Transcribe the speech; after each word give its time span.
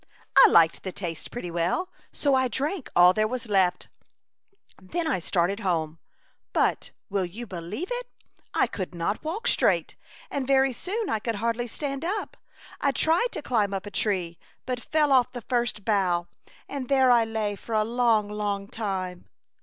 I 0.35 0.49
liked 0.49 0.81
the 0.81 0.91
taste 0.91 1.29
pretty 1.29 1.51
well, 1.51 1.87
so 2.11 2.33
I 2.33 2.47
drank 2.47 2.89
all 2.95 3.13
there 3.13 3.27
was 3.27 3.47
left. 3.47 3.83
A 3.83 3.87
Chautauqua 3.87 3.99
Idyl. 4.07 4.89
77 4.91 4.91
Then 5.05 5.13
I 5.15 5.19
started 5.19 5.59
home, 5.59 5.99
but, 6.53 6.91
will 7.11 7.25
you 7.25 7.45
believe 7.45 7.89
it? 7.91 8.07
I 8.51 8.65
could 8.65 8.95
not 8.95 9.23
walk 9.23 9.45
straight, 9.47 9.95
and 10.31 10.47
very 10.47 10.73
soon 10.73 11.07
I 11.07 11.19
could 11.19 11.35
hardly 11.35 11.67
stand 11.67 12.03
up. 12.03 12.35
I 12.79 12.89
tried 12.89 13.31
to 13.33 13.43
climb 13.43 13.75
up 13.75 13.85
a 13.85 13.91
tree, 13.91 14.39
but 14.65 14.79
fell 14.81 15.11
off 15.11 15.33
the 15.33 15.41
first 15.43 15.85
bough, 15.85 16.25
and 16.67 16.89
there 16.89 17.11
I 17.11 17.23
lay 17.23 17.55
for 17.55 17.75
a 17.75 17.83
long, 17.83 18.27
long 18.27 18.67
time. 18.69 19.27